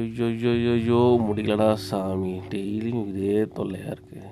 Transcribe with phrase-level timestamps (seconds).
[0.00, 2.40] ஐயோ முடியலடா சாமி.
[2.50, 4.28] டெய்லியும் இதே தொல்லையாக இருக்குது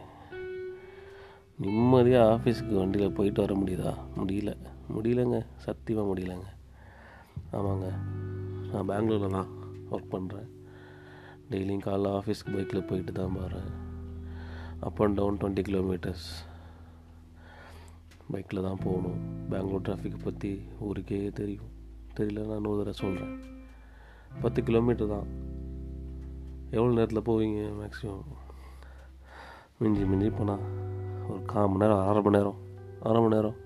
[1.62, 3.92] நிம்மதியாக ஆஃபீஸுக்கு வண்டியில் போயிட்டு வர முடியுதா?
[4.18, 4.56] முடியல.
[4.94, 5.38] முடியலங்க.
[5.56, 6.48] சத்தியமாக முடியலங்க.
[7.52, 7.88] ஆமாங்க.
[8.72, 9.50] நான் பெங்களூரில் தான்
[9.90, 10.48] ஒர்க் பண்ணுறேன்
[11.50, 13.68] டெய்லியும் காலைல ஆஃபீஸ்க்கு பைக்கில் போயிட்டு தான் போகிறேன்
[14.80, 16.26] up and down twenty kilometres
[18.32, 19.20] பைக்கில் தான் போகணும்.
[19.50, 21.70] பெங்களூர் டிராஃபிக்கை பற்றி ஊருக்கே தெரியும்.
[22.16, 23.36] தெரியல நான் இன்னொரு தடவை சொல்கிறேன்
[24.40, 25.28] பத்து கிலோமீட்டர் தான்.
[26.70, 28.24] எவ்வளோ நேரத்தில் போவீங்க மேக்ஸிமம்
[29.78, 30.64] மிஞ்சி மிஞ்சி போனால்
[31.28, 32.58] ஒரு கால் மணி நேரம் அரை மணி நேரம்
[33.00, 33.56] அரை மணி நேரம்.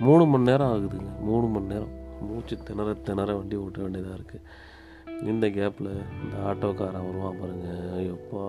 [0.00, 1.20] மூணு மணி நேரம் ஆகுதுங்க.
[1.20, 1.92] மூணு மணி நேரம்.
[2.20, 5.90] மூச்சு திணற திணற வண்டி ஓட்ட வேண்டியதாக இருக்குது இந்த கேப்பில்
[6.22, 7.68] இந்த ஆட்டோக்காரன் வருவான் பாருங்க.
[7.96, 8.44] ஐயோப்பா.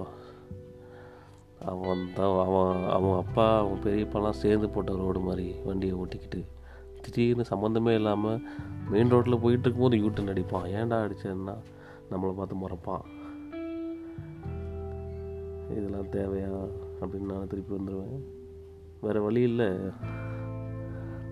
[1.65, 6.45] அவன் தான் அவன் அவன் அப்பா அவன் பெரியப்பாலாம் சேர்ந்து போட்ட ரோடு மாதிரி வண்டியை ஓட்டிக்கிட்டு.
[7.01, 8.41] திடீர்னு சம்மந்தமே இல்லாமல்
[8.89, 10.69] மெயின் ரோட்டில் போயிட்டு இருக்கும்போது யூட்டன் அடிப்பான்.
[10.79, 11.55] ஏன்டா அடிச்சேன்னா
[12.11, 13.05] நம்மளை பார்த்து முறைப்பான்.
[15.75, 16.51] இதெல்லாம் தேவையா
[17.01, 18.23] அப்படின்னு நான் திருப்பி வந்துடுவேன்
[19.01, 19.69] வேறு வழி இல்லை.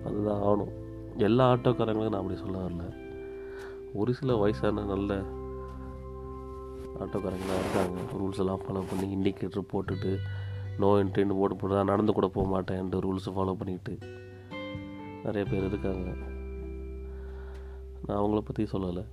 [0.06, 0.74] அதுதான் ஆகணும்.
[1.18, 2.84] எல்லா ஆட்டோக்காரங்களும் நான் அப்படி சொல்ல வரல.
[3.94, 5.14] ஒரு சில வயசான நல்ல
[7.00, 8.00] ஆட்டோக்காரங்களாக இருக்காங்க.
[8.14, 10.12] ரூல்ஸ் எல்லாம் ஃபாலோ பண்ணி இண்டிகேட்டர் போட்டுட்டு
[10.80, 13.98] நோ என்ட்ரின்னு போட்டு போட்டு தான் நடந்து கூட போக மாட்டேன்ட்டு ரூல்ஸை ஃபாலோ பண்ணிக்கிட்டு
[15.24, 16.10] நிறைய பேர் இருக்காங்க.
[18.06, 19.04] நான் அவங்கள பற்றி சொல்லலை.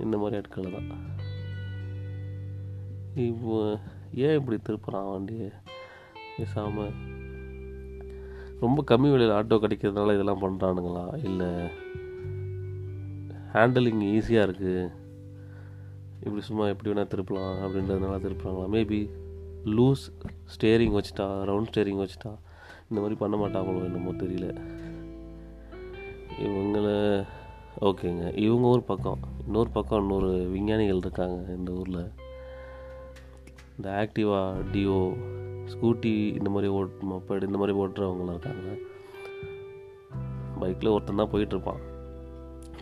[0.00, 1.04] இந்த மாதிரி ஆட்களை தான்.
[3.14, 3.78] இப்போ
[4.16, 5.48] ஏன் இப்படி திருப்புறான் வண்டியை?
[6.36, 6.92] பேசாமல்
[8.60, 11.50] ரொம்ப கம்மி விலையில் ஆட்டோ கிடைக்கிறதுனால இதெல்லாம் பண்ணுறானுங்களா இல்லை
[13.52, 14.90] ஹேண்டலிங் ஈஸியாக இருக்குது
[16.20, 18.66] இப்படி சும்மா எப்படி வேணால் திருப்பலாம் அப்படின்றதுனால திருப்புறாங்களா?
[18.76, 19.00] மேபி
[19.64, 20.04] லூஸ்
[20.54, 22.32] ஸ்டேரிங் வச்சுட்டா ரவுண்ட் ஸ்டேரிங் வச்சுட்டா
[22.90, 24.48] இந்த மாதிரி பண்ண மாட்டாங்களோ என்னமோ தெரியல.
[26.40, 26.88] இவங்கள
[27.80, 28.36] ஓகேங்க.
[28.36, 29.18] இவங்க ஒரு பக்கம்.
[29.44, 32.06] இன்னொரு பக்கம் இன்னொரு விஞ்ஞானிகள் இருக்காங்க இந்த ஊரில்.
[33.76, 34.40] இந்த ஆக்டிவா
[34.72, 34.98] டியோ
[35.72, 38.68] ஸ்கூட்டி இந்த மாதிரி ஓட் மொப்பேடு இந்த மாதிரி ஓட்டுறவங்களாம் இருக்காங்க.
[40.60, 41.82] பைக்கில் ஒருத்தன் தான் போயிட்டுருப்பான்.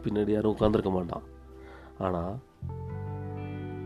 [0.04, 1.22] பின்னாடி யாரும் உட்காந்துருக்க மாட்டான்.
[1.98, 2.34] ஆனால்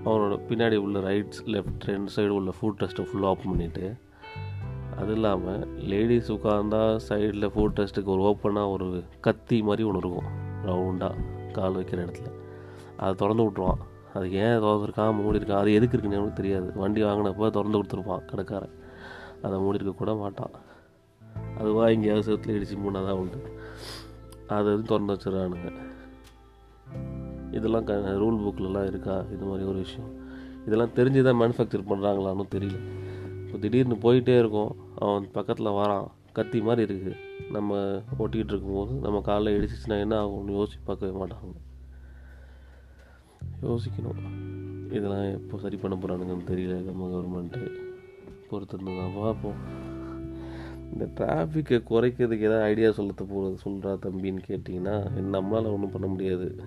[0.05, 3.87] அவனோட பின்னாடி உள்ள ரைட்ஸ் லெஃப்ட் ரெண்டு சைடு உள்ள ஃபுட் டெஸ்ட்டை ஃபுல்லாக ஓப்பன் பண்ணிவிட்டு
[4.97, 10.31] அது இல்லாமல் லேடிஸ் உட்காந்தா சைடில் ஃபுட் டெஸ்ட்டுக்கு ஒரு ஓப்பனாக ஒரு கத்தி மாதிரி ஒன்று இருக்கும்.
[10.65, 12.31] ரவுண்டாக கால் வைக்கிற இடத்துல.
[12.97, 13.83] அதை திறந்து விட்ருவான்
[14.19, 15.59] அது ஏன் திறந்துருக்கா மூடி இருக்கா?
[15.59, 16.73] அது எதுக்கு இருக்குன்னு எனக்கு தெரியாது.
[16.75, 18.75] வண்டி வாங்கினப்போ திறந்து கொடுத்துருப்பான் கடைக்காரன்.
[19.43, 20.51] அதை மூடி இருக்க கூட மாட்டான்.
[21.59, 23.59] அதுவாக எங்கேயாவது செவத்தில் இடிச்சு மூணாதான் உண்டு.
[24.49, 25.73] அதை எதுவும் திறந்து வச்சிடறானுங்க.
[27.53, 29.25] இதெல்லாம் க ரூல் புக்கிலலாம் இருக்கா?
[29.33, 30.11] இது மாதிரி ஒரு விஷயம்.
[30.67, 32.77] இதெல்லாம் தெரிஞ்சு தான் மேனுஃபேக்சர் பண்ணுறாங்களான்னு தெரியல.
[33.47, 34.77] இப்போ திடீர்னு போயிட்டே இருக்கோம்.
[34.99, 36.07] அவன் பக்கத்தில் வரான்.
[36.33, 37.17] கத்தி மாதிரி இருக்குது
[37.51, 37.77] நம்ம
[38.19, 41.68] ஓட்டிகிட்டு இருக்கும்போது நம்ம காலைல இடிச்சிச்சுன்னா என்ன ஆகும்னு யோசிச்சு பார்க்கவே மாட்டாங்க.
[43.63, 44.21] யோசிக்கணும்.
[44.91, 46.85] இதெல்லாம் எப்போ சரி பண்ண போகிறானுங்கன்னு தெரியல.
[46.85, 47.63] நம்ம கவர்மெண்ட்டு
[48.51, 49.59] பொறுத்திருந்து தான் பார்ப்போம்.
[50.93, 54.95] இந்த டிராஃபிக்கை குறைக்கிறதுக்கு எதாவது ஐடியா சொல்லத்த போகிறது சொல்கிறா தம்பின்னு கேட்டிங்கன்னா
[55.35, 56.63] நம்மளால் ஒன்றும் பண்ண முடியாது.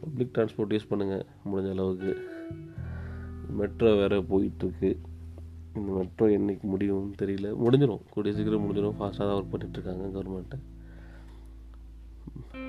[0.00, 2.12] பப்ளிக் டிரான்ஸ்போர்ட் யூஸ் பண்ணுங்கள் முடிஞ்ச அளவுக்கு.
[3.48, 4.90] மெட்ரோ வேறு போயிட்டுருக்கு.
[5.74, 7.50] இந்த மெட்ரோ என்றைக்கு முடியும்னு தெரியல.
[7.64, 10.58] முடிஞ்சிடும் கூடிய சீக்கிரம் முடிஞ்சிடும் ஃபாஸ்ட்டாக தான் ஒர்க் பண்ணிகிட்ருக்காங்க government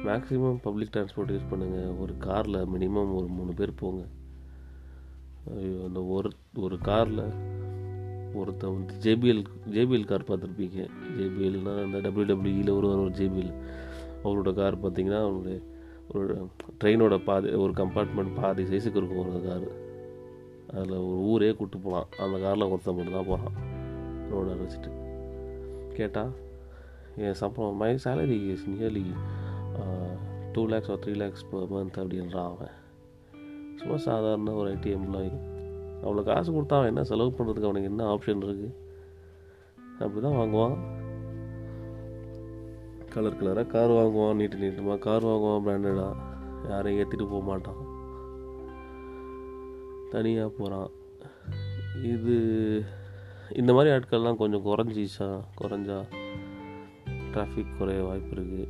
[0.07, 4.01] maximum public transport use பண்ணுங்கள் ஒரு காரில் மினிமம் ஒரு மூணு பேர் போங்க.
[5.59, 6.29] ஐயோ அந்த ஒரு
[6.65, 7.23] ஒரு காரில்
[8.39, 9.41] ஒருத்தன் வந்து ஜேபிஎல்
[9.75, 10.79] ஜேபிஎல் கார் பார்த்துருப்பீங்க.
[11.17, 13.53] ஜேபிஎல்னால் அந்த டபிள்யூடபிள்யூஇயில் ஒரு ஒரு ஜேபிஎல்
[14.23, 15.57] அவரோட கார் பார்த்தீங்கன்னா அவருடைய
[16.13, 16.25] ஒரு
[16.81, 19.67] ட்ரெயினோட பாதி ஒரு கம்பார்ட்மெண்ட் பாதி சைஸுக்கு இருக்கும் ஒரு கார்
[20.75, 23.57] அதில் ஒரு ஊரே கூப்பிட்டு போகலாம் அந்த காரில் ஒருத்தன் மட்டும் தான் போகிறான்
[24.31, 24.91] ரோட வச்சுட்டு
[25.97, 26.31] கேட்டால்
[27.23, 29.03] என் சம்பளம் my salary is nearly
[30.53, 32.73] two lakhs ஒரு த்ரீ லேக்ஸ் பர் மந்த் அப்படின்றான் அவன்.
[33.79, 35.31] சும்மா சாதாரண ஒரு ஐடி எம்ப்ளாயி
[36.03, 38.69] அவ்வளோ காசு கொடுத்தா அவன் என்ன செலவு பண்ணுறதுக்கு அவனுக்கு என்ன ஆப்ஷன் இருக்குது
[39.99, 40.75] அப்படி தான் வாங்குவான்
[43.13, 46.31] கலர் கலராக கார் வாங்குவான் நீட்டு நீட்டமாக கார் வாங்குவான் பிராண்டடாக
[46.69, 47.81] யாரையும் ஏற்றிட்டு போக மாட்டான்.
[50.11, 50.89] தனியாக போகிறான்
[52.03, 52.35] இது
[53.49, 55.27] இந்த மாதிரி ஆட்கள்லாம் கொஞ்சம் குறைஞ்சிச்சா
[55.61, 55.97] குறைஞ்சா
[57.33, 58.65] டிராஃபிக் குறைய வாய்ப்பு இருக்குது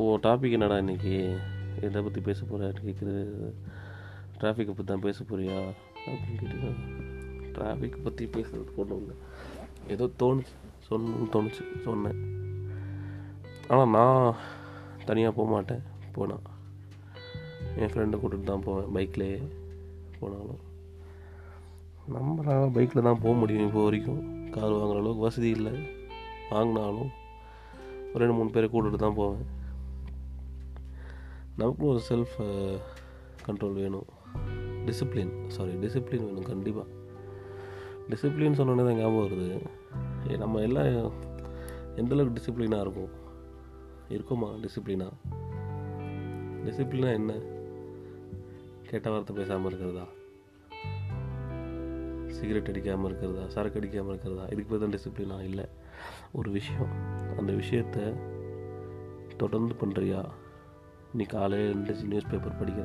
[0.00, 1.12] ஓ டாபிக் என்னடா இன்றைக்கி
[1.86, 3.22] எதை பற்றி பேச போகிறான்னு கேட்குறது
[4.40, 5.58] டிராஃபிக்கை பற்றி தான் பேச போறியா?
[6.06, 6.72] அப்படின்னு கேட்டு
[7.54, 9.14] டிராஃபிக் பற்றி பேசுறது ஒன்றும் இல்லை.
[9.94, 10.52] ஏதோ தோணுச்சு.
[10.88, 11.62] சொல்லணும்னு தோணுச்சு.
[11.86, 12.20] சொன்னேன்.
[13.68, 14.36] ஆனால் நான்
[15.08, 15.82] தனியாக போக மாட்டேன்
[16.18, 16.46] போனால்
[17.80, 19.40] என் ஃப்ரெண்டை கூட்டிகிட்டு தான் போவேன் பைக்லேயே
[20.20, 20.62] போனாலும்.
[22.16, 24.22] நம்மளால் பைக்கில் தான் போக முடியும் இப்போ வரைக்கும்.
[24.56, 25.76] கார் வாங்குற அளவுக்கு வசதி இல்லை.
[26.54, 27.12] வாங்கினாலும்
[28.22, 29.55] ரெண்டு மூணு பேரை கூட்டிகிட்டு தான் போவேன்.
[31.58, 32.34] நமக்கும் ஒரு செல்ஃப்
[33.46, 34.06] கண்ட்ரோல் uh, வேணும்.
[34.86, 36.88] டிசிப்ளின் சாரி டிசிப்ளின் வேணும் கண்டிப்பாக
[38.10, 39.66] டிசிப்ளின் சொன்னோன்னே தான் ஞாபகம் வருது.
[40.30, 41.12] ஏ, நம்ம எல்லாம்
[41.96, 43.08] எந்தளவுக்கு டிசிப்ளினாக இருக்கும்?
[44.08, 45.08] இருக்குமா டிசிப்ளினா
[46.64, 47.32] டிசிப்ளினா என்ன?
[48.90, 50.06] கெட்ட வார்த்தை பேசாமல் இருக்கிறதா?
[52.28, 53.48] சிகரெட் அடிக்காமல் இருக்கிறதா?
[53.48, 54.46] சரக்கு அடிக்காமல் இருக்கிறதா?
[54.46, 55.68] இதுக்கு பேர் தான் டிசிப்ளினா இல்லை.
[56.32, 56.90] ஒரு விஷயம்.
[57.38, 58.16] அந்த விஷயத்த
[59.36, 60.24] தொடர்ந்து பண்ணுறியா
[61.16, 62.82] நீ காலையில் எழுந்திரிச்சு நியூஸ் பேப்பர் படிக்க.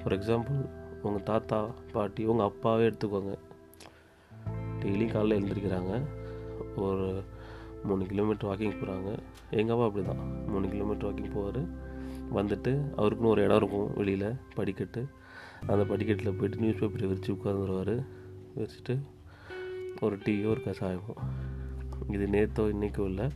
[0.00, 0.60] ஃபார் எக்ஸாம்பிள்
[1.02, 1.58] உங்கள் தாத்தா
[1.92, 3.34] பாட்டி உங்கள் அப்பாவே எடுத்துக்கோங்க.
[4.80, 5.92] டெய்லியும் காலையில் எழுந்திரிக்கிறாங்க.
[6.76, 7.22] ஒரு
[7.84, 9.10] மூணு கிலோமீட்டர் வாக்கிங் போகிறாங்க
[9.50, 11.62] எங்கள் அப்பா அப்படி தான் மூணு கிலோமீட்டர் வாக்கிங் போவார்.
[12.34, 15.02] வந்துட்டு அவருக்குன்னு ஒரு இடம் இருக்கும் வெளியில் படிக்கட்டு.
[15.66, 17.94] அந்த படிக்கட்டில் போய்ட்டு நியூஸ் பேப்பரை விரித்து உட்காந்துருவார்
[18.56, 18.96] விரிச்சிட்டு
[20.00, 21.14] ஒரு டீயோ ஒரு கஷாயமோ
[22.08, 23.28] இது நேற்றோ இன்றைக்கோ இல்லை.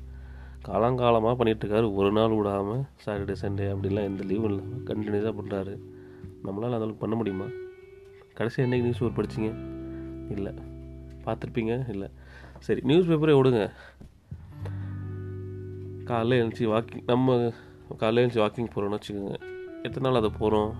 [0.68, 5.74] காலங்காலமாக பண்ணிகிட்ருக்காரு ஒரு நாள் விடாமல் சாட்டர்டே சண்டே அப்படிலாம் எந்த லீவும் இல்லாமல் கண்டினியூஸாக பண்ணுறாரு
[6.44, 7.46] நம்மளால் அந்த பண்ண முடியுமா?
[8.34, 9.50] கடைசி என்னைக்கு நியூஸ் பேப்பர் படிச்சிங்க?
[10.30, 10.52] இல்லை.
[11.24, 11.88] பார்த்துருப்பீங்க?
[11.88, 12.08] இல்லை.
[12.58, 13.70] சரி நியூஸ் பேப்பரே விடுங்க.
[16.04, 17.36] காலைல எழுந்துச்சி வாக்கிங் நம்ம
[17.98, 19.36] காலைல எழுந்துச்சி வாக்கிங் போகிறோம்னு வச்சுக்கோங்க.
[19.82, 20.72] எத்தனை நாள் அதை போகிறோம்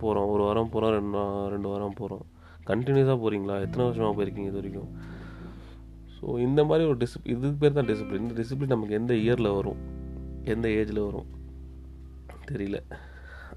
[0.00, 2.24] போகிறோம் ஒரு வாரம் போகிறோம் ரெண்டு ரெண்டு வாரம் போகிறோம்
[2.66, 4.90] கண்டினியூஸாக போகிறீங்களா எத்தனை வருஷமாக போயிருக்கீங்க இது வரைக்கும்?
[6.20, 9.76] ஸோ இந்த மாதிரி ஒரு டிசிப் இதுக்கு பேர் தான் டிசிப்ளின் இந்த டிசிப்ளின் நமக்கு எந்த இயரில் வரும்?
[10.44, 11.26] எந்த ஏஜில் வரும்?
[12.50, 12.78] தெரியல.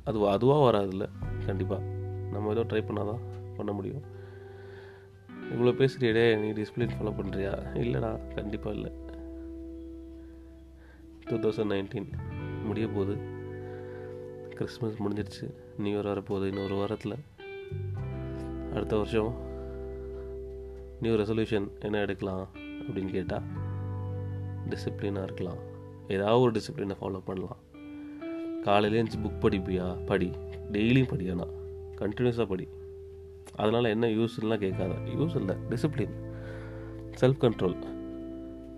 [0.04, 1.10] அது அதுவாக வராதுல்ல.
[1.46, 1.84] கண்டிப்பாக
[2.32, 3.20] நம்ம ஏதோ ட்ரை பண்ணால் தான்
[3.56, 4.02] பண்ண முடியும்.
[5.54, 8.92] இவ்வளோ பேசுறியடே நீ டிசிப்ளின் ஃபாலோ பண்ணுறியா இல்லைடா கண்டிப்பாக இல்லை.
[11.26, 12.10] டூ தௌசண்ட் நைன்டீன்
[12.66, 13.18] முடிய போகுது.
[14.50, 15.54] கிறிஸ்மஸ் முடிஞ்சிருச்சு.
[15.78, 16.48] நியூ இயர் வரப்போகுது.
[16.48, 17.16] இன்னொரு வாரத்தில்.
[18.74, 19.34] அடுத்த வருஷம்
[21.04, 23.42] நியூ ரெசல்யூஷன் என்ன எடுக்கலாம் அப்படின்னு கேட்டால்
[24.70, 25.58] டிசிப்ளினாக இருக்கலாம்.
[26.08, 27.58] ஏதாவது ஒரு டிசிப்ளினை ஃபாலோ பண்ணலாம்.
[28.64, 30.06] காலையில எழுந்துச்சு புக் படிப்பியா?
[30.06, 30.32] படி.
[30.72, 31.50] டெய்லியும் படி ஆனால்
[32.00, 32.68] கண்டினியூஸாக படி.
[33.56, 34.94] அதனால் என்ன யூஸ்லாம் கேட்காத.
[34.94, 35.56] யூஸ் இல்லை.
[35.70, 36.14] டிசிப்ளின்
[37.22, 37.78] செல்ஃப் கண்ட்ரோல்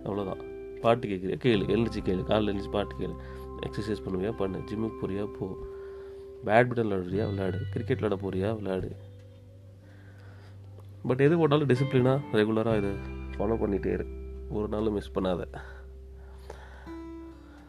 [0.04, 0.40] அவ்வளோதான்
[0.80, 1.46] பாட்டு கேட்குறியா?
[1.46, 1.64] கேளு.
[1.66, 2.22] எழுந்துச்சு கேளு.
[2.22, 3.14] காலையில் எழுந்துச்சு பாட்டு கேளு.
[3.66, 4.32] எக்ஸசைஸ் பண்ணுவியா?
[4.32, 4.58] பண்ணு.
[4.58, 5.32] ஜிம்முக்கு போறியா?
[5.38, 5.56] போ.
[6.44, 7.58] பேட்மிண்டன் விளாடுறியா விளையாடு.
[7.70, 8.54] கிரிக்கெட் விளாட போறியா?
[8.54, 8.92] விளையாடு.
[11.06, 12.96] பட் எது போட்டாலும் டிசிப்ளினாக ரெகுலராக இது
[13.36, 14.06] ஃபாலோ பண்ணிகிட்டே இரு.
[14.50, 15.44] ஒரு நாளும் மிஸ் பண்ணாத.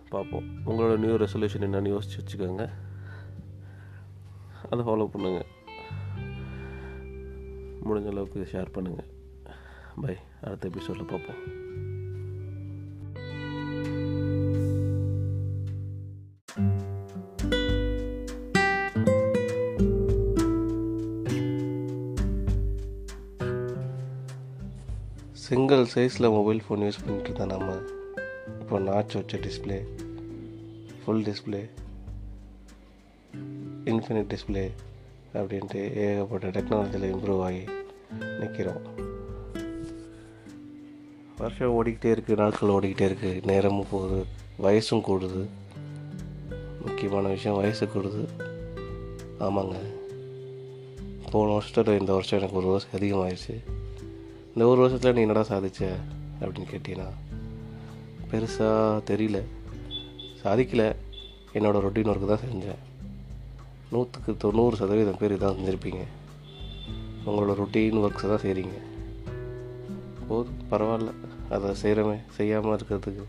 [0.09, 2.69] பார்ப்போம் உங்களோட நியூ ரெசல்யூஷன் என்னன்னு யோசிச்சு வச்சுக்கோங்க.
[4.69, 5.45] அதை ஃபாலோ பண்ணுங்க.
[7.83, 9.09] முடிஞ்ச அளவுக்கு ஷேர் பண்ணுங்கள்
[10.01, 11.66] பை அடுத்த எபிசோடில் பார்ப்போம்
[25.47, 27.75] சிங்கிள் சைஸில் மொபைல் ஃபோன் யூஸ் பண்ணிட்டு இருந்தேன் நம்ம.
[28.59, 29.77] இப்போ நாச் வச்ச display
[31.03, 31.69] full display
[33.85, 34.71] infinite display
[35.33, 37.63] அப்படின்ட்டு ஏகப்பட்ட டெக்னாலஜியில் இம்ப்ரூவ் ஆகி
[38.39, 38.81] நிற்கிறோம்
[41.37, 44.25] வருஷம் ஓடிக்கிட்டே இருக்குது நாட்கள் ஓடிக்கிட்டே இருக்குது நேரமும் போகுது
[44.63, 45.47] வயசும் கூடுது.
[46.85, 48.27] முக்கியமான விஷயம் வயசு கூடுது.
[49.39, 49.75] ஆமாங்க.
[51.31, 53.76] போன வருஷத்தோட இந்த வருஷம் எனக்கு ஒரு வருஷம் அதிகமாகிடுச்சு
[54.57, 55.87] இந்த ஒரு வருஷத்தில் நீ என்னடா சாதிச்ச
[56.41, 57.09] அப்படின்னு கேட்டீங்கன்னா
[58.31, 59.41] பெருசாக தெரியல.
[60.43, 60.95] சாதிக்கலை.
[61.53, 62.81] என்னோடய ரொட்டீன் ஒர்க்கு தான் செஞ்சேன்.
[63.91, 66.01] நூற்றுக்கு தொண்ணூறு சதவீதம் பேர் இதான் செஞ்சுருப்பீங்க.
[67.25, 68.75] உங்களோட ரொட்டீன் ஒர்க்ஸை தான் செய்கிறீங்க
[70.27, 71.13] போதும் பரவாயில்ல.
[71.49, 73.25] அதை செய்கிறமே செய்யாமல் இருக்கிறதுக்கு.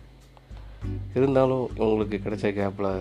[1.15, 3.01] இருந்தாலும் உங்களுக்கு கிடைச்ச கேப்பில்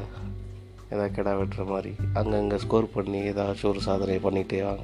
[0.91, 4.83] ஏதாவது கிடா வெட்டுற மாதிரி அங்கங்கே ஸ்கோர் பண்ணி ஏதாச்சும் ஒரு சாதனை பண்ணிகிட்டே வாங்க.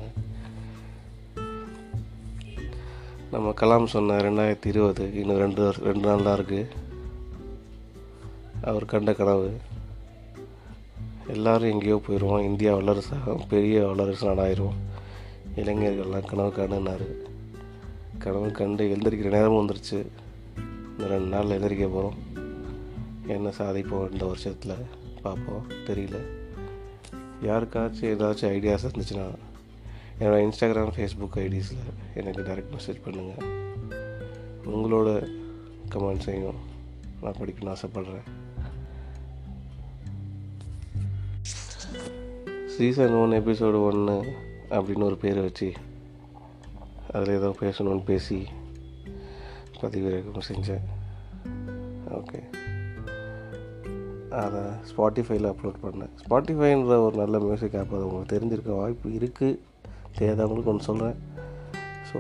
[3.33, 6.67] நம்ம கலாம் சொன்ன ரெண்டாயிரத்தி இருபது இன்னும் ரெண்டு ரெண்டு நாள் தான் இருக்குது
[8.63, 9.57] அவர் கண்ட கனவு.
[11.27, 14.75] எல்லோரும் எங்கேயோ போயிடுவோம் இந்தியா வல்லரசாகும் பெரிய வல்லரசு நாடாயிரும்
[15.55, 17.07] இளைஞர்கள்லாம் கனவு காணுனாரு
[18.17, 20.05] கனவு கண்டு எழுந்திருக்கிற நேரமும் வந்துருச்சு.
[20.91, 22.15] இந்த ரெண்டு நாளில் எழுந்திரிக்க போகிறோம்
[23.27, 24.85] என்ன சாதிப்போம் இந்த வருஷத்தில்?
[25.21, 25.65] பார்ப்போம்.
[25.87, 26.15] தெரியல.
[27.43, 29.27] யாருக்காச்சும் ஏதாச்சும் ஐடியாஸ் இருந்துச்சுன்னா
[30.23, 33.47] என்னோட இன்ஸ்டாகிராம் ஃபேஸ்புக் ஐடிஸில் எனக்கு டைரக்ட் மெசேஜ் பண்ணுங்கள்
[34.73, 35.09] உங்களோட
[35.93, 36.59] கமெண்ட்ஸையும்
[37.21, 38.27] நான் படிக்கணும்னு ஆசைப்பட்றேன்.
[42.75, 44.15] சீசன் ஒன் எபிசோடு ஒன்று
[44.69, 45.71] அப்படின்னு ஒரு பேர் வச்சு
[47.11, 48.39] அதில் ஏதோ பேசணும்னு பேசி
[49.81, 50.87] பதிவிறக்கம் செஞ்சேன்.
[52.19, 52.41] ஓகே
[54.43, 56.15] அதை ஸ்பாட்டிஃபைல அப்லோட் பண்ணேன்.
[56.23, 59.59] ஸ்பாட்டிஃபைன்ற ஒரு நல்ல மியூசிக் ஆப் அது உங்களுக்கு தெரிஞ்சிருக்க வாய்ப்பு இருக்குது
[60.17, 61.17] தெரியாதவங்களுக்கு ஒன்று சொல்கிறேன்
[62.09, 62.19] so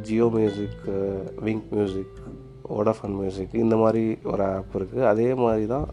[0.00, 0.84] Jio music
[1.44, 2.16] Wynk music
[2.68, 5.86] Vodafone music இந்த மாதிரி ஒரு ஆப் இருக்குது அதே மாதிரி தான்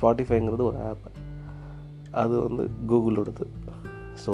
[0.00, 1.06] ஸ்பாட்டிஃபைங்கிறது ஒரு ஆப்
[2.10, 3.46] அது வந்து கூகுளோடது
[4.26, 4.32] ஸோ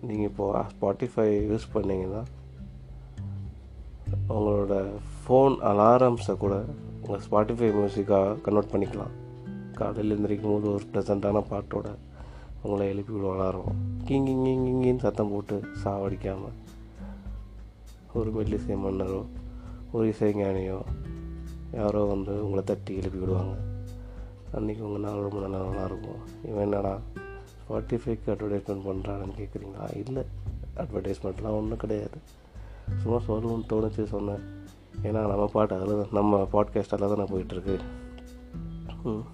[0.00, 2.22] நீங்கள் இப்போது ஸ்பாட்டிஃபை யூஸ் பண்ணீங்கன்னா
[4.28, 4.74] உங்களோட
[5.18, 6.64] ஃபோன் அலாரம்ஸை கூட
[7.02, 9.14] உங்கள் ஸ்பாட்டிஃபை மியூசிக்காக கன்வெர்ட் பண்ணிக்கலாம்.
[9.74, 11.86] காலையில் எழுந்திரிக்கும் போது ஒரு ப்ளசண்ட்டான பாட்டோட
[12.64, 13.72] உங்களை எழுப்பி விடும் அலாரம்
[14.04, 16.54] கிங் கிங் கிங்கின்னு சத்தம் போட்டு சாவடிக்காமல்
[18.12, 19.24] ஒரு மெல்லிசை மன்னரோ
[19.92, 20.78] ஒரு இசைஞானியோ
[21.72, 23.54] யாரோ வந்து உங்களை தட்டி எழுப்பி விடுவாங்க.
[24.52, 26.20] அன்றைக்கி உங்கள் நாள் ரொம்ப நல்லா இருக்கும்.
[26.44, 26.98] இவன் என்னடா
[27.54, 30.22] ஸ்பாட்டிஃபைக்கு அட்வர்டைஸ்மெண்ட் பண்ணுறான்னு கேட்குறீங்களா இல்லை.
[30.76, 32.18] அட்வர்டைஸ்மெண்ட்லாம் ஒன்றும் கிடையாது.
[32.96, 34.44] சும்மா சொல்லணும்னு தோணுச்சு சொன்னேன்.
[35.02, 37.78] ஏன்னா நம்ம பாட்டு அதில் தான் நம்ம பாட்காஸ்ட் அதில் தானே போயிட்டுருக்கு.
[39.04, 39.24] ம்.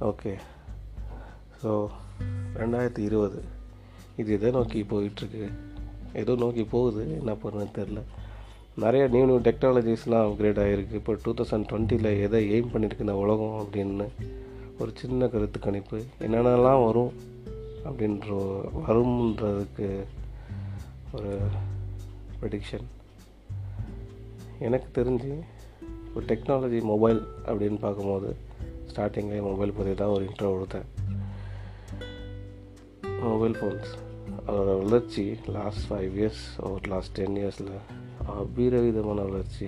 [0.00, 0.38] ஓகே.
[1.62, 1.88] ஸோ
[2.60, 3.38] ரெண்டாயிரத்தி இருபது.
[4.20, 5.46] இது எதை நோக்கி போயிட்டுருக்கு?
[6.20, 8.02] ஏதோ நோக்கி போகுது என்ன பண்ணுன்னு தெரில.
[8.84, 13.56] நிறைய நியூ நியூ டெக்னாலஜிஸ்லாம் அப்கிரேட் ஆகிருக்கு இப்போ டூ தௌசண்ட் டுவெண்ட்டியில் எதை எய்ம் பண்ணியிருக்கு இந்த உலகம்
[13.62, 14.06] அப்படின்னு
[14.78, 15.98] ஒரு சின்ன கருத்து கணிப்பு.
[16.26, 17.12] என்னென்னலாம் வரும்
[17.88, 18.28] அப்படின்ற
[18.86, 19.88] வரும்ன்றதுக்கு
[21.16, 21.32] ஒரு
[22.40, 22.86] ப்ரெடிக்ஷன்
[24.66, 25.32] எனக்கு தெரிஞ்சு
[26.06, 28.30] இப்போ டெக்னாலஜி மொபைல் அப்படின்னு பார்க்கும்போது
[28.90, 30.86] ஸ்டார்டிங்லேயே மொபைல் பற்றி தான் ஒரு இன்ட்ரோ கொடுத்தேன்.
[33.22, 33.90] மொபைல் ஃபோன்ஸ்
[34.46, 37.72] அதோட வளர்ச்சி லாஸ்ட் ஃபைவ் இயர்ஸ் ஒரு லாஸ்ட் டென் இயர்ஸில்
[38.34, 39.66] அபீரவிதமான வளர்ச்சி.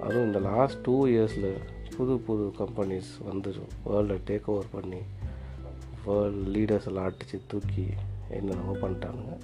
[0.00, 1.50] அதுவும் இந்த லாஸ்ட் டூ இயர்ஸில்
[1.96, 3.50] புது புது கம்பெனிஸ் வந்து
[3.84, 5.00] வேர்ல்டை டேக் ஓவர் பண்ணி
[6.06, 7.86] வேர்ல்டு லீடர்ஸ் எல்லாம் அடித்து தூக்கி
[8.30, 9.36] என்னென்னமோ பண்ணிட்டானுங்க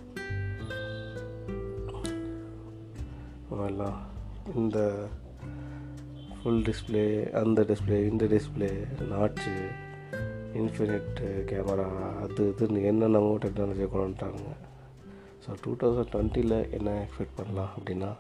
[3.66, 3.99] எல்லாம்
[4.56, 4.78] இந்த
[6.37, 8.70] ஃபுல் டிஸ்பிளே அந்த டிஸ்பிளே இந்த டிஸ்பிளே
[9.08, 9.54] நாட்சு
[10.58, 11.86] இன்ஃபினிட்டு கேமரா
[12.22, 14.44] அது இதுன்னு என்னென்னமோ டெக்னாலஜியை கொண்டு வந்துட்டாங்க
[15.44, 18.10] ஸோ டூ தௌசண்ட் டுவெண்ட்டியில் என்ன எக்ஸ்பெக்ட் பண்ணலாம் அப்படின்னா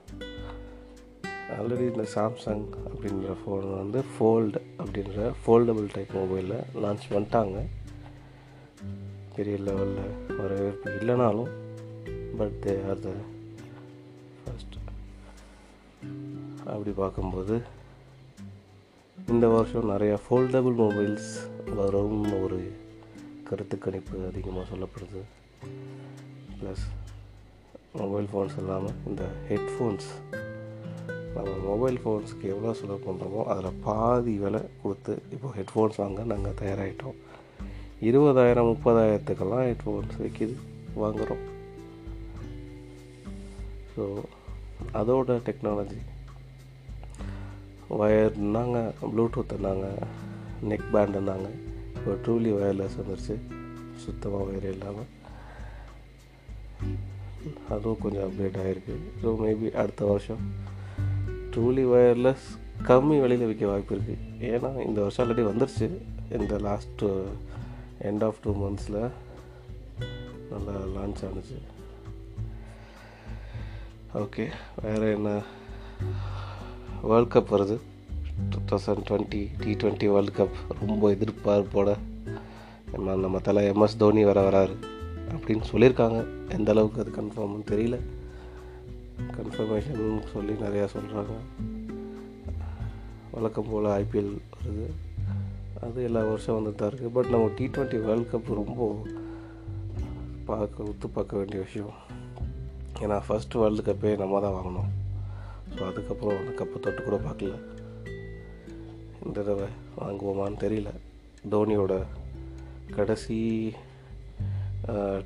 [1.56, 7.58] ஆல்ரெடி இந்த சாம்சங் அப்படின்ற ஃபோன் வந்து ஃபோல்டு அப்படின்ற ஃபோல்டபுள் டைப் மொபைலில் லான்ச் பண்ணிட்டாங்க.
[9.36, 11.50] பெரிய லெவலில் வரவேற்பு இல்லைனாலும்
[12.38, 13.10] but they are the
[14.40, 14.76] first
[16.64, 17.56] அப்படி பார்க்கும்போது
[19.28, 21.30] இந்த வருஷம் நிறையா ஃபோல்டபுள் மொபைல்ஸ்
[21.74, 22.58] வரும் ஒரு
[23.44, 25.20] கருத்து கணிப்பு அதிகமாக சொல்லப்படுது.
[26.60, 26.84] ப்ளஸ்
[27.92, 30.08] மொபைல் ஃபோன்ஸ் இல்லாமல் இந்த ஹெட்ஃபோன்ஸ்
[31.34, 37.18] நம்ம மொபைல் ஃபோன்ஸுக்கு எவ்வளோ செலவு பண்ணுறோமோ அதில் பாதி விலை கொடுத்து இப்போ ஹெட்ஃபோன்ஸ் வாங்க நாங்கள் தயாராகிட்டோம்
[38.00, 40.56] இருபதாயிரம் முப்பதாயிரத்துக்கெல்லாம் ஹெட்ஃபோன்ஸ் விற்கிது
[40.96, 41.44] வாங்குகிறோம்
[43.94, 44.04] ஸோ
[44.92, 46.00] அதோட டெக்னாலஜி
[47.94, 48.78] ஒயர்னாங்க
[49.12, 49.86] ப்ளூடூத் இருந்தாங்க
[50.70, 51.48] நெக் பேண்ட் இருந்தாங்க
[51.96, 53.36] இப்போ ட்ரூலி ஒயர்லெஸ் வந்துருச்சு.
[54.04, 55.10] சுத்தமாக ஒயர் இல்லாமல்
[57.74, 60.42] அதுவும் கொஞ்சம் அப்டேட் ஆகிருக்கு ஸோ மேபி அடுத்த வருஷம்.
[61.54, 62.46] ட்ரூலி ஒயர்லெஸ்
[62.88, 65.88] கம்மி விலையில் விற்க வாய்ப்பு இருக்குது ஏன்னா இந்த வருஷம் ஆல்ரெடி வந்துருச்சு.
[66.38, 67.04] இந்த லாஸ்ட்
[68.08, 69.00] எண்ட் ஆஃப் டூ மந்த்ஸில்
[70.50, 71.58] நல்லா லான்ச் ஆனுச்சு.
[74.22, 74.44] ஓகே
[74.82, 75.30] வேறு என்ன?
[77.06, 77.78] வேர்ல்ட் கப் வருது.
[78.50, 81.96] Two thousand twenty T twenty world cup ரொம்ப எதிர்பார்ப்போட
[82.92, 84.74] நம்ம நம்ம தலை எம்எஸ் தோனி வர வராரு
[85.30, 86.24] அப்படின்னு சொல்லியிருக்காங்க.
[86.48, 87.98] எந்த அளவுக்கு அது கன்ஃபார்ம்னு தெரியல.
[89.36, 91.34] கன்ஃபர்மேஷன் சொல்லி நிறையா சொல்கிறாங்க
[93.30, 94.86] வழக்கம் போல் ஐபிஎல் வருது.
[95.82, 99.02] அது எல்லா வருஷம் வந்துட்டு தான் இருக்குது பட் நம்ம டி ட்வெண்ட்டி வேர்ல்ட் கப் ரொம்ப
[100.44, 101.92] பார்க்க ஒத்து பார்க்க வேண்டிய விஷயம்.
[103.00, 105.04] ஏன்னா ஃபஸ்ட்டு வேர்ல்டு கப்பே நம்ம தான் வாங்கினோம்
[105.74, 107.56] ஸோ அதுக்கப்புறம் அந்த கப்பை தொட்டு கூட பார்க்கல.
[109.26, 109.68] இந்த தடவை
[110.00, 110.92] வாங்குவோமான்னு தெரியல.
[111.54, 111.94] தோனியோட
[112.96, 113.38] கடைசி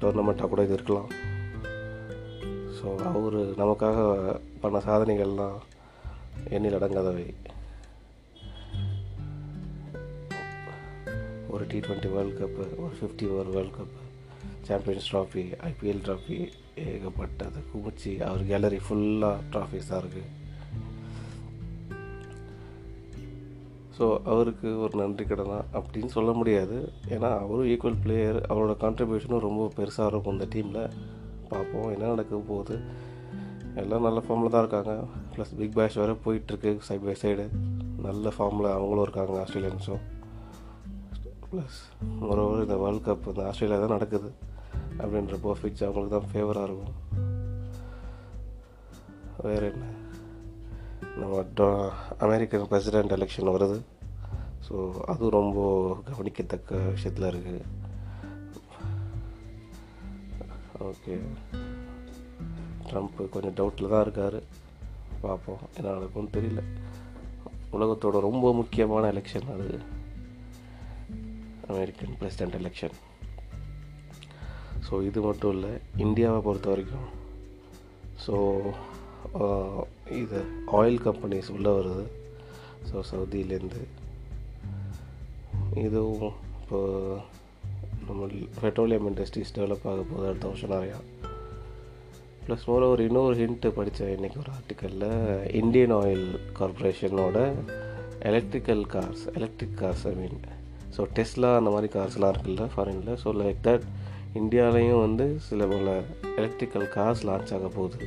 [0.02, 1.10] டோர்னமெண்ட்டாக கூட இது இருக்கலாம்.
[2.78, 3.98] ஸோ அவர் நமக்காக
[4.62, 5.58] பண்ண சாதனைகள்லாம்
[6.56, 7.26] எண்ணில் அடங்காதவை.
[11.54, 14.00] ஒரு டி ட்வெண்ட்டி வேர்ல்ட் கப்பு ஒரு fifty over world cup
[14.68, 16.38] champions trophy IPL trophy
[16.88, 17.60] ஏகப்பட்டது.
[17.70, 20.28] குமிச்சி அவர் கேலரி ஃபுல்லாக ட்ராஃபிஸாக இருக்குது
[23.96, 25.56] ஸோ அவருக்கு ஒரு நன்றி கடனா?
[25.78, 26.76] அப்படின்னு சொல்ல முடியாது.
[27.14, 30.94] ஏன்னா அவரும் ஈக்குவல் பிளேயர் அவரோட கான்ட்ரிபியூஷனும் ரொம்ப பெருசாக இருக்கும் இந்த டீமில்
[31.50, 32.76] பார்ப்போம் என்ன நடக்க போகுது.
[33.80, 34.94] எல்லாம் நல்ல ஃபார்மில் தான் இருக்காங்க.
[35.34, 37.44] ப்ளஸ் பிக் பேஷ் வேறு போயிட்டுருக்கு சைட் பை சைடு
[38.06, 40.04] நல்ல ஃபார்மில் அவங்களும் இருக்காங்க ஆஸ்திரேலியன்ஸும்.
[41.50, 41.78] ப்ளஸ்
[42.22, 44.30] மொரோவர் இந்த வேர்ல்ட் கப் இந்த ஆஸ்திரேலியா தான் நடக்குது.
[45.02, 46.96] அப்படின்றப்போ ஃபிட்ச் அவங்களுக்கு தான் ஃபேவராக இருக்கும்.
[49.42, 49.84] வேறு என்ன?
[51.20, 51.66] நம்ம டொ
[52.18, 53.78] அமெரிக்கன் பிரசிடெண்ட் எலெக்ஷன் வருது.
[54.66, 54.74] ஸோ
[55.12, 55.60] அதுவும் ரொம்ப
[56.08, 57.62] கவனிக்கத்தக்க விஷயத்தில் இருக்குது
[60.88, 61.14] ஓகே
[62.90, 64.38] ட்ரம்ப்பு கொஞ்சம் டவுட்டில் தான் இருக்கார்.
[65.20, 66.62] பார்ப்போம் என்ன நடக்கும்னு தெரியல.
[67.72, 69.68] உலகத்தோட ரொம்ப முக்கியமான எலெக்ஷன் அது.
[71.68, 72.96] அமெரிக்கன் பிரசிடெண்ட் எலெக்ஷன்
[74.86, 75.72] ஸோ இது மட்டும் இல்லை
[76.04, 77.08] இந்தியாவை பொறுத்த வரைக்கும்.
[78.24, 78.34] ஸோ
[80.20, 80.38] இது
[80.80, 82.04] ஆயில் கம்பெனிஸ் உள்ளே வருது.
[82.88, 83.82] ஸோ சவுதியிலேருந்து.
[85.86, 86.78] இதுவும் இப்போ
[88.06, 88.28] நம்ம
[88.62, 90.98] பெட்ரோலியம் இண்டஸ்ட்ரீஸ் டெவலப் ஆக போகுது அடுத்த வருஷம் நிறையா.
[92.44, 95.10] ப்ளஸ் மோர் ஒரு இன்னொரு ஹிண்ட்டு படித்தேன் இன்றைக்கி ஒரு ஆர்டிக்கலில்
[95.60, 96.26] Indian Oil
[96.58, 97.38] கார்பரேஷனோட
[98.30, 100.40] electrical cars electric cars I mean
[100.96, 103.86] so Tesla அந்த மாதிரி கார்ஸ்லாம் இருக்குல்ல ஃபாரினில் ஸோ லைக் தட்
[104.38, 105.92] இந்தியாவிலையும் வந்து சில பல
[106.40, 107.98] எலக்ட்ரிக்கல் கார்ஸ் லான்ச் ஆக போகுது.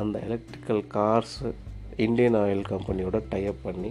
[0.00, 1.38] அந்த எலக்ட்ரிக்கல் கார்ஸ்
[2.04, 3.90] இந்தியன் ஆயில் கம்பெனியோட டைப் பண்ணி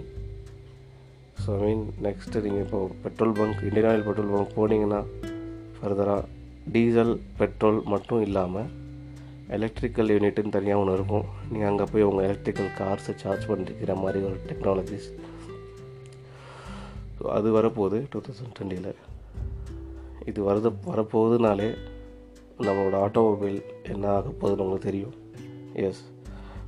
[1.42, 5.02] ஸோ ஐ மீன் நெக்ஸ்ட்டு நீங்கள் இப்போ petrol bunk Indian Oil petrol bunk போனீங்கன்னா
[5.78, 6.22] ஃபர்தராக
[6.76, 8.70] டீசல் பெட்ரோல் மட்டும் இல்லாமல்
[9.58, 11.26] எலக்ட்ரிக்கல் யூனிட்டுன்னு தனியாக ஒன்று இருக்கும்.
[11.52, 15.10] நீங்கள் அங்கே போய் உங்கள் எலக்ட்ரிக்கல் கார்ஸை சார்ஜ் பண்ணிருக்கிற மாதிரி ஒரு டெக்னாலஜிஸ்
[17.18, 18.90] ஸோ அது வரப்போகுது டூ தௌசண்ட் டுவெண்ட்டியில்
[20.26, 21.70] இது வரது வரப்போகுதுனாலே
[22.60, 23.60] நம்மளோட ஆட்டோமொபைல்
[23.94, 25.16] என்ன ஆக போகுதுன்னு உங்களுக்கு தெரியும்.
[25.86, 26.02] Yes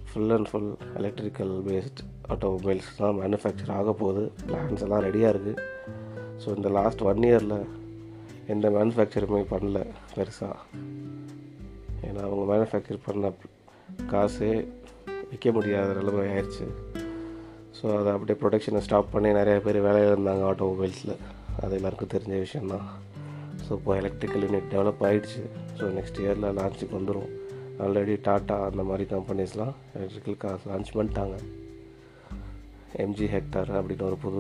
[0.10, 4.32] full and full electrical based automobiles தான் மேனுஃபேக்சர் ஆக போகுது.
[4.48, 5.64] பிளான்ஸ் எல்லாம் ரெடியாக இருக்குது
[6.44, 7.58] ஸோ இந்த லாஸ்ட் ஒன் இயரில்
[8.48, 9.78] எந்த மேனுஃபேக்சருமே பண்ணல
[10.16, 10.56] பெருசாக
[12.08, 13.32] ஏன்னா அவங்க மேனுஃபேக்சர் பண்ண
[14.12, 14.52] காசே
[15.32, 16.66] விற்க முடியாத நிலைமை ஆயிடுச்சு
[17.78, 21.16] ஸோ அதை அப்படியே ப்ரொடக்ஷனை ஸ்டாப் பண்ணி நிறைய பேர் வேலையில் இருந்தாங்க ஆட்டோமொபைல்ஸில்
[21.64, 22.88] அது எல்லாருக்கும் தெரிஞ்ச விஷயந்தான்
[23.68, 25.42] ஸோ இப்போ எலக்ட்ரிக்கல் யூனிட் டெவலப் ஆகிடுச்சு
[25.78, 27.32] ஸோ நெக்ஸ்ட் இயரில் லான்ச்சுக்கு வந்துடும்
[27.86, 31.36] ஆல்ரெடி டாட்டா அந்த மாதிரி கம்பெனிஸ்லாம் எலக்ட்ரிக்கல் கார்ஸ் லான்ச் பண்ணிட்டாங்க.
[33.04, 34.40] எம்ஜி ஹெக்டார் அப்படின்னு ஒரு புது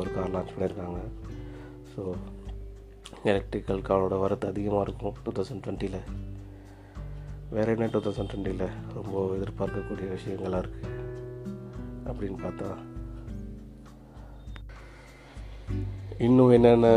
[0.00, 1.00] ஒரு கார் லான்ச் பண்ணியிருக்காங்க.
[1.92, 2.02] ஸோ
[3.30, 6.00] எலக்ட்ரிக்கல் காரோட வரத்து அதிகமாக இருக்கும் டூ தௌசண்ட் டுவெண்ட்டியில்
[7.54, 10.90] வேறு என்ன டூ தௌசண்ட் டுவெண்ட்டியில் ரொம்ப எதிர்பார்க்கக்கூடிய விஷயங்களாக இருக்குது
[12.10, 12.70] அப்படின்னு பார்த்தா
[16.26, 16.88] இன்னும் என்னென்ன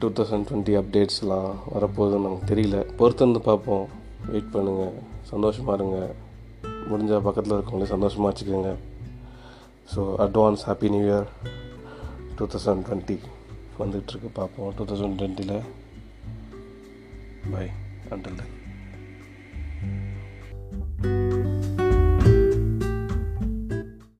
[0.00, 2.76] டூ தௌசண்ட் டுவெண்ட்டி அப்டேட்ஸ்லாம் வரப்போகுதுன்னு நமக்கு தெரியல.
[2.98, 3.86] பொறுத்து வந்து பார்ப்போம்.
[4.30, 4.94] வெயிட் பண்ணுங்கள்
[5.30, 5.98] சந்தோஷமாக இருங்க.
[6.90, 8.72] முடிஞ்சால் பக்கத்தில் இருக்கவங்களே சந்தோஷமாக வச்சுக்கோங்க.
[9.92, 11.28] So advance happy new year
[12.38, 13.18] two thousand twenty
[13.80, 14.72] வந்துகிட்ருக்கு பார்ப்போம்.
[14.78, 15.60] டூ தௌசண்ட் டுவெண்ட்டியில்
[17.52, 17.66] பை
[18.14, 18.59] அண்டில் தென்